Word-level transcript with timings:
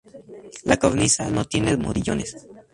La 0.63 0.77
cornisa 0.79 1.29
no 1.29 1.45
tiene 1.45 1.77
modillones. 1.77 2.47